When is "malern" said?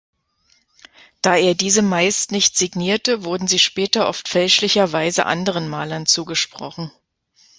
5.69-6.07